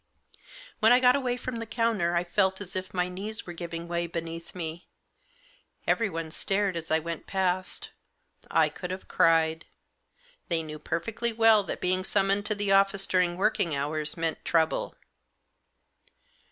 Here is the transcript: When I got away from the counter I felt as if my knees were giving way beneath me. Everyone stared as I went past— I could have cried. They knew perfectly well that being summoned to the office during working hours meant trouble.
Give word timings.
When 0.79 0.91
I 0.91 0.99
got 0.99 1.15
away 1.15 1.37
from 1.37 1.57
the 1.59 1.67
counter 1.67 2.15
I 2.15 2.23
felt 2.23 2.59
as 2.59 2.75
if 2.75 2.91
my 2.91 3.07
knees 3.07 3.45
were 3.45 3.53
giving 3.53 3.87
way 3.87 4.07
beneath 4.07 4.55
me. 4.55 4.87
Everyone 5.85 6.31
stared 6.31 6.75
as 6.75 6.89
I 6.89 6.97
went 6.97 7.27
past— 7.27 7.91
I 8.49 8.67
could 8.67 8.89
have 8.89 9.07
cried. 9.07 9.65
They 10.47 10.63
knew 10.63 10.79
perfectly 10.79 11.31
well 11.31 11.61
that 11.65 11.81
being 11.81 12.03
summoned 12.03 12.47
to 12.47 12.55
the 12.55 12.71
office 12.71 13.05
during 13.05 13.37
working 13.37 13.75
hours 13.75 14.17
meant 14.17 14.43
trouble. 14.43 14.95